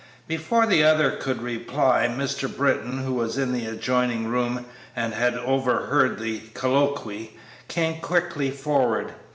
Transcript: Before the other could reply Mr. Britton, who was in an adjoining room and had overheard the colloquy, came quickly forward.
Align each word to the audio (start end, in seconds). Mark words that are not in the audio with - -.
Before 0.27 0.65
the 0.65 0.83
other 0.83 1.11
could 1.11 1.43
reply 1.43 2.09
Mr. 2.09 2.49
Britton, 2.49 3.03
who 3.03 3.13
was 3.13 3.37
in 3.37 3.53
an 3.53 3.67
adjoining 3.67 4.25
room 4.29 4.65
and 4.95 5.13
had 5.13 5.35
overheard 5.35 6.17
the 6.17 6.39
colloquy, 6.55 7.37
came 7.67 8.01
quickly 8.01 8.49
forward. 8.49 9.13